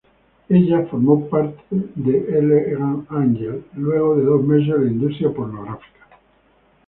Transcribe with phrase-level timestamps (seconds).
[0.49, 6.09] Ella formó parte de Elegant Angel luego de dos meses en la industria pornográfica.